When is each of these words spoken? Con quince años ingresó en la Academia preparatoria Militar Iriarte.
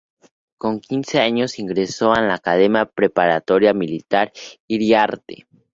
Con 0.57 0.79
quince 0.79 1.19
años 1.19 1.59
ingresó 1.59 2.17
en 2.17 2.27
la 2.27 2.33
Academia 2.33 2.85
preparatoria 2.87 3.71
Militar 3.71 4.31
Iriarte. 4.67 5.45